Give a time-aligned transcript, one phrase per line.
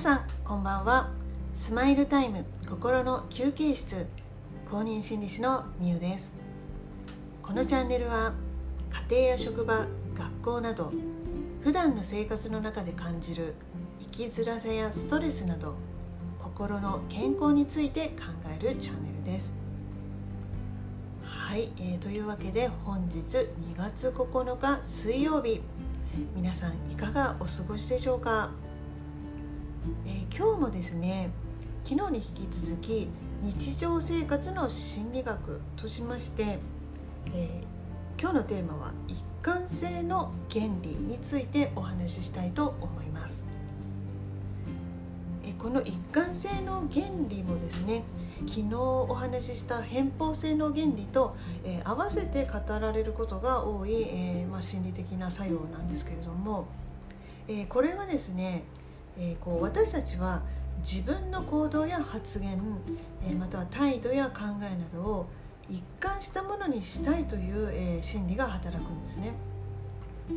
[0.00, 1.10] さんこんばんは。
[1.54, 4.06] スマイルタイム心の休憩室
[4.70, 6.34] 公認心理師のみゆです。
[7.42, 8.32] このチャンネルは
[9.10, 9.86] 家庭や職場
[10.16, 10.90] 学校など
[11.60, 13.52] 普段の生活の中で感じる
[14.00, 15.74] 生きづらさやストレスなど
[16.38, 18.22] 心の健康について考
[18.58, 19.54] えるチャンネルです。
[21.22, 23.46] はい、えー、というわけで本日2
[23.76, 25.60] 月9日水曜日。
[26.34, 28.50] 皆さんいかがお過ごしでしょうか、
[30.06, 31.30] えー、今日もですね
[31.84, 33.08] 昨日に引き続き
[33.42, 36.58] 日常生活の心理学としまして、
[37.34, 43.44] えー、今日のテーマは一貫性の原理についてお話ししたいと思います。
[45.42, 48.02] えこの一貫性の原理もですね
[48.46, 56.66] 昨日お話しした偏方性の原理と、えー、合わせて語られることが多い、えー、まあ、心理的な作用なんですけれども、
[57.48, 58.64] え、これはですね、
[59.18, 60.42] えこう私たちは
[60.80, 62.60] 自分の行動や発言、
[63.28, 65.26] えまたは態度や考えなどを
[65.68, 69.34] 一貫したものにしたいという、え心理が働くんですね。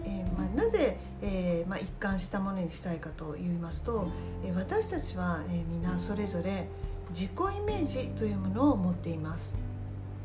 [0.03, 4.07] えー、まあ、なぜ、えー、まあ、一貫したものにしたいかといいますと、
[4.43, 6.67] えー、私たちは、え皆それぞれ
[7.11, 9.53] 自己イメージというものを持っています。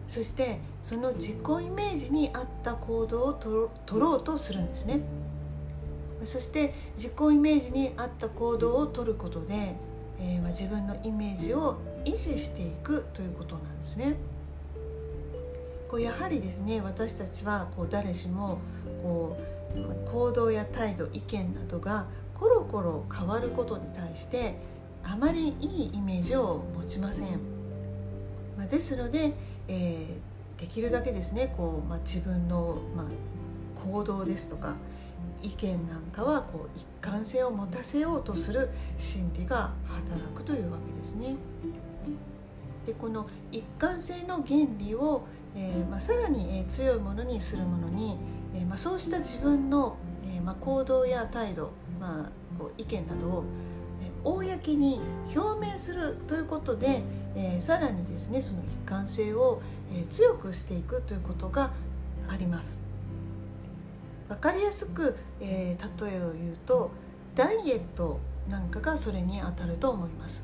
[0.09, 5.01] そしてその自己イメージに合った行動をと取ろうとするんですね
[6.25, 9.77] そして自己イメージに合った行動をとることで、
[10.21, 14.17] えま、自分のイメージを維持していくということなんですね。
[15.89, 18.59] こうやはりですね私たちはこう誰しも
[19.03, 19.39] こ
[19.75, 24.57] う行動や態度意見などがコロコロ変わることに対して
[25.03, 27.41] あまりいいイメージを持ちません、
[28.57, 29.33] まあ、ですので、
[29.67, 33.07] えー、できるだけですねこう、まあ、自分の、まあ、
[33.89, 34.77] 行動ですとか
[35.43, 41.37] 意見なんかはこう一貫性を持たせようとする心理が働くというわけですね。
[42.87, 48.17] でこの一貫性の原理を、えーまあ、さらに、えー、強いものにするものに
[48.55, 53.45] えー、まあ、そうした自分の、えー、まあ、行動や態度、まあ、こう意見などを、
[54.03, 55.01] え、公に
[55.35, 57.03] 表明するということで、
[57.35, 59.61] えさらにですねその一貫性を、
[59.93, 61.71] え強くしていくということが
[62.29, 62.88] あります。
[64.29, 66.91] わかりやすく、え例えを言うと
[67.35, 70.43] ダイエットなんかがそれにあたると思います。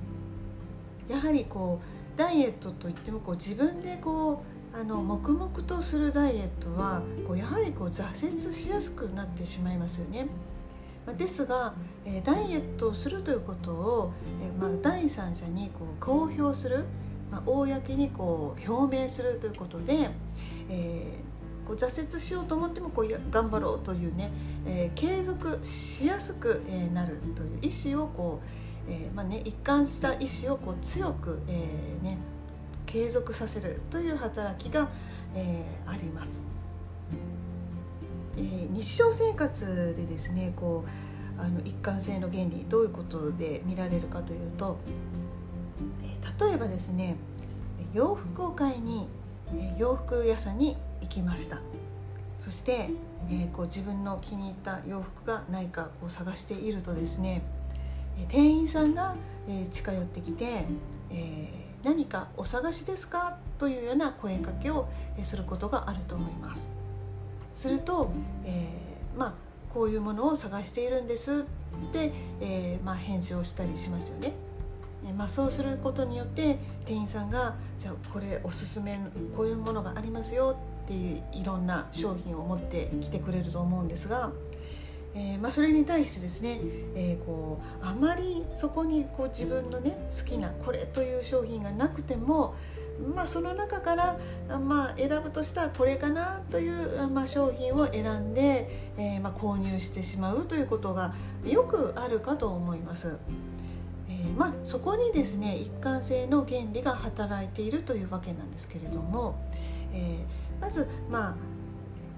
[1.09, 4.43] やはりこうダイエットといってもこう自分でこ
[4.75, 10.27] うあの黙々とするダイエットはこうやはりこう挫折しやすくなってしまいますよね。
[11.19, 11.75] ですが、
[12.07, 16.85] えダイエットをするということを、えまあ、第三者にこう公表する、
[17.31, 20.09] まあ、公にこう表明するということで、
[20.71, 21.24] えー、
[21.67, 24.31] こう挫折しようと思ってもこう頑張ろうというね、
[24.67, 28.41] えー、継続しやすく、えなるという意思をこ
[28.89, 32.19] う、えーまあね、一貫した意思をこう強く、えーね、
[32.87, 34.89] 継続させるという働きが、
[35.35, 36.45] えー、あります。
[38.37, 40.85] えー、日常生活でですねこ
[41.39, 44.79] うあの一貫性の原理どういうことで見られるかというと、
[46.03, 47.17] えー、例えばですね
[47.93, 49.09] 洋服を買いに、
[49.57, 50.77] えー、洋服屋さんに
[51.15, 51.61] きました。
[52.41, 52.91] そして、
[53.31, 57.43] えー、こう自分の気に入った洋服がないかこう探しているとですね
[58.29, 59.17] 店員さんが、
[59.49, 60.67] え、近寄ってきて、
[61.11, 61.49] え
[61.83, 63.39] 何かお探しですか？
[63.59, 64.89] というような声かけを
[65.23, 66.73] することがあると思います。
[67.55, 68.11] すると、
[68.45, 69.35] えー、まあ
[69.73, 74.33] こういうものを探しているんですって、えー、まあ、返事をしたりしますよね。
[75.07, 78.99] えまあ、そうすることによって店員さんがじゃあこれおすすめ
[79.37, 84.33] こういうものがありますよっていういろんな商品を持ってきてくれると思うんですが
[85.17, 86.61] えー、まあ、それに対してですね、
[86.97, 92.57] えー、こうあまりそこにこう自分のね好きなこれという商品がなくても、
[93.15, 94.19] まあ、その中から、
[94.59, 101.15] まあ、選ぶとしたらこれかなという、まあ、商品を選んで、えー、まあ、購入してしまうということが
[101.45, 103.17] よくあるかと思います。
[104.09, 109.39] えー、まあ、そこにですね一貫性の原理が働いているというわけなんですけれども、
[109.93, 111.35] えー、まずまあ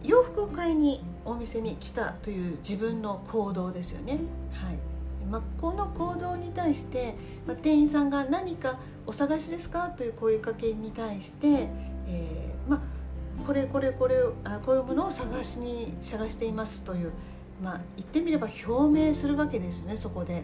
[0.04, 4.20] 洋服を買いにお店に来たという自分の行動ですよね。
[4.52, 4.78] はい
[5.28, 11.68] まあ、この行動に対して、まあ、店員さんが何かお探しですかという声かけに対して、
[12.06, 14.14] えー、まあ、これこれこれ
[14.44, 17.10] あこういうものを探しに探していますという、
[17.60, 20.34] まあ、言ってみれば表明するわけですよねそこで。
[20.34, 20.40] や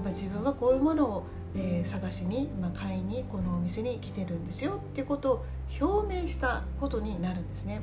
[0.00, 5.44] っぱ自分はこういうものを、えー、探しに、まあ、買いにこのお店に来てるんですよっていうことを
[5.80, 7.80] 表明したことになるんですね。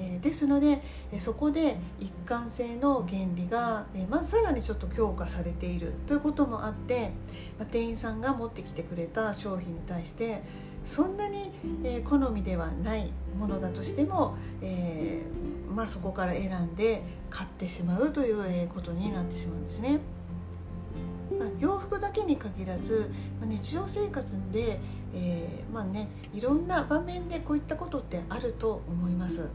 [0.00, 0.80] えー、ですので、
[1.18, 7.10] そこで一貫性の原理が、えまあ、さらにちょっと強化されているということもあって、
[7.58, 10.42] まあ、店員さんが持ってきてくれた商品に対して
[10.84, 11.50] そんなに、
[11.84, 15.22] え好みではないものだとしても、え、
[15.74, 19.98] まあ、そこから選んで買ってしまうということになってしまうんですね。
[22.08, 24.80] だけに限らず、ま、日常生活で、
[25.14, 29.48] えー、まあね、いろんな場面でこういったことってあると思います。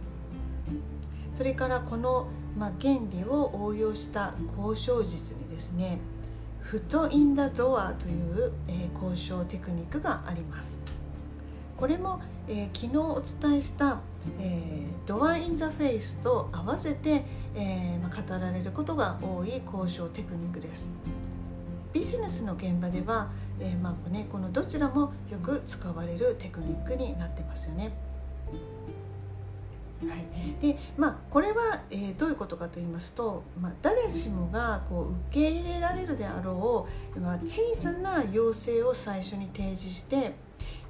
[1.33, 5.97] それからこの、まあ、原理を応用した交渉術にですね
[6.62, 10.79] 「foot in the door」という、えー、交渉テクニックがあります。
[11.75, 13.99] これも、えー、昨日お伝えした
[14.39, 17.25] 「えー、 door in the face」と合わせて、
[17.56, 20.91] えーまあ、語られることが多い交渉テクニックです。
[21.94, 23.30] ビジネスの現場では、
[23.60, 27.94] えーまあね、このどちらもよく使われるテクニックになってますよね。
[30.10, 40.34] はい、でまあこれは、えー、どういうことかと言いますと、まあ、誰しもがこう受け入れられるであろう、まあ、小さな要請を最初に提示して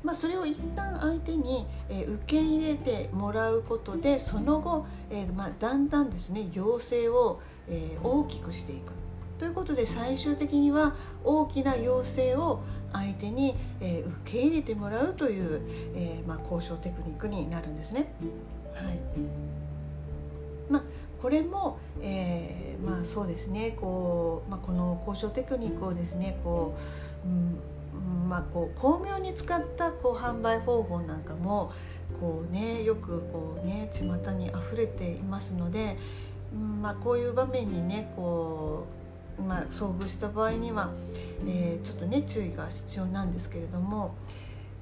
[0.03, 8.91] まあ、それを一旦相手に、え受け入れてもらうことでその後、えまあ、だんだんですね要請を、え大きくしていく
[9.39, 12.61] ということで最終的には大きな要請を
[12.93, 15.61] 相手に、え受け入れてもらうという、
[15.95, 18.13] えまあ、交渉テクニックになるんですね。
[18.75, 18.99] はい
[20.69, 20.83] まあ、
[21.21, 26.75] これも、えー、まあそうですねこう、まあ、この交渉テクニックをですねこ
[27.25, 31.71] う、うんまあ、こう巧妙に使ったこう販売方法なんかも
[32.19, 35.97] こう、ね、よくこう、ね、巷にあふれていますので、
[36.81, 39.02] まあ、こういう場面にねこう、
[39.41, 40.91] まあ、遭遇した場合には、
[41.47, 44.15] えー、ちょっとね注意が必要なんですけれども。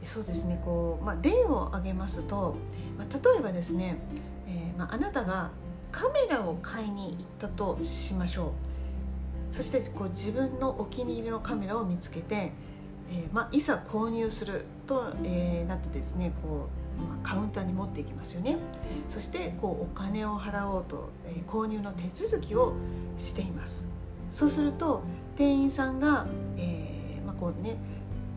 [0.03, 2.55] そうですねこう、まあ、例を挙げますと、
[2.97, 3.97] まあ、例えばですね、
[4.47, 5.51] えーまあ、あなたが
[5.91, 8.53] カメラを買いに行ったとしましょ
[9.51, 12.51] うそしてこう自分のお気に入りのカメラを見つけて
[13.11, 18.55] えーまあ、いざ購入すると、えー、なってですねこう、まあ、カウンターに持っていきますよね
[19.09, 22.73] そしてこうお金を払おうと、えー、購入の手続きを
[23.17, 23.85] しています
[24.31, 25.03] そうすると
[25.35, 26.25] 店員さんが、
[26.57, 27.77] えーまあこうね、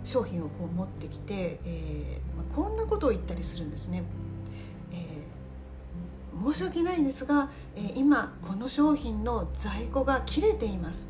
[0.03, 4.03] 商品をこう持ってきて、えーまあ、こんなことを言ったりするんですね、
[4.93, 11.09] えー、申し訳ないんですが、えー、今この商品の在庫が切れています。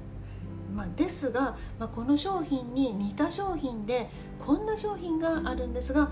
[0.75, 6.10] まあ、ですが、まあ、この商品に似た商品でこんな商品があるんですが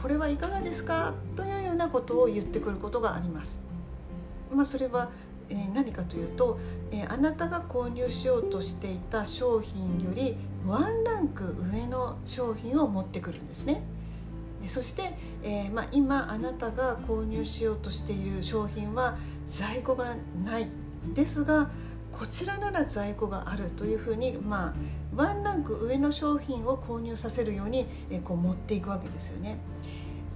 [0.00, 1.14] これはいかがですか？
[1.34, 3.60] というようなことを言ってくることがあります。
[4.54, 5.10] まあ、それは
[5.50, 6.58] えー、何かというと、
[6.90, 10.36] えー、あなたが購入しようとしていた商品より
[10.66, 13.82] ワンランク上の商品を持ってくるんですね。
[14.66, 20.68] そして、えーまあ、今あなたが購入しようとしている商品は在庫がない
[21.14, 21.70] ですが
[22.10, 24.74] こちらなら在庫があるというふうに、まあ、
[25.14, 29.58] ワンランク上の商品を購入させるようにえこう持っていくわけですよね。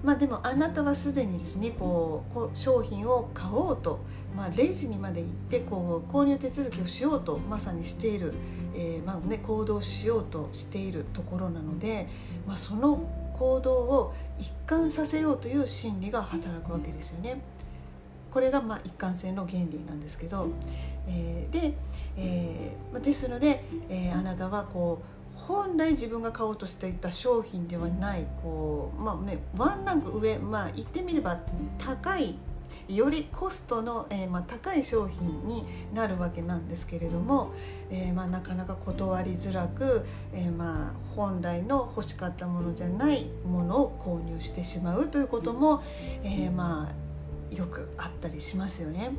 [0.02, 4.00] まあ、でもあなたはすでにですねこうこう商品を買おうと、
[4.36, 8.32] まあ、レジにまで行ってこう購入手続きをしようとまさにしている、
[8.74, 12.08] えー、まあね、行動しようとしているところなので、
[12.46, 13.08] まあ、その
[13.38, 17.40] 行動を一貫させようという心理が働くわけですよね。
[18.30, 20.48] これがまあ一貫性の原理なんですけど、
[21.06, 21.74] えー、で、
[22.16, 31.40] えー、ですので、えー、あなたはこう本来自分が買おうとしていた商品ではないこう、まあね、ワンランク上、まあ、言ってみれば
[31.78, 32.34] 高い
[32.88, 35.64] よりコストの、えーまあ、高い商品に
[35.94, 37.52] なるわけなんですけれども、
[37.90, 45.82] えーまあ、なかなか断りづらく、えーまあ、本来の欲しかったものじゃないものを購入してしまうということも、
[46.22, 49.10] えーまあ、よくあったりしますよね。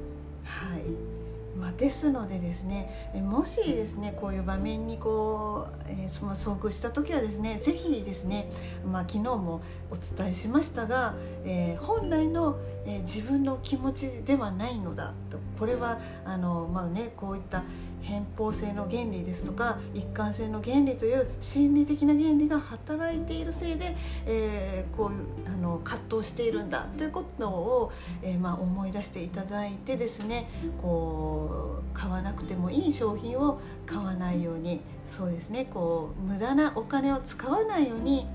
[0.43, 1.18] はい
[1.57, 8.49] まあ、ですのでですねもしですねこういう場面にこう、えー、その遭遇した時はですね是非ですね、
[8.85, 11.15] まあ、昨日もお伝えしましたが、
[11.45, 15.39] えー、本来の、えー、自分の気持ちではないのだと。
[15.57, 17.63] これはあの、まあね、こういった
[18.01, 27.91] 偏方性の原理ですとか一貫性の原理という心理的な原理が働いているせいで、えー、こういうあの葛藤しているんだということを、
[28.23, 30.49] えー、まあ、思い出していただいてですね
[30.81, 38.27] こう買わなくてもいい商品を買わないようにそうですねこう無駄なお金を使わないように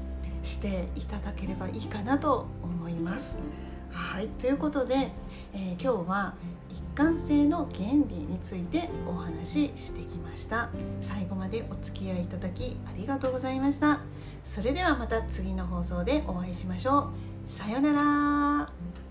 [0.42, 3.38] していただければいいかなと思います。
[3.90, 5.12] はいということで、
[5.54, 6.34] えー、今日は
[6.94, 10.70] 貫性の原理についてお話ししてきました。
[11.00, 14.00] 最後までお付き合いいただきありがとうございました。
[14.44, 17.10] それではまた次の放送でお会いしましょ
[17.46, 17.50] う。
[17.50, 19.03] さようなら。